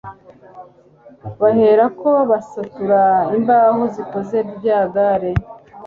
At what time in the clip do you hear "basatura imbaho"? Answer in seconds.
2.29-3.81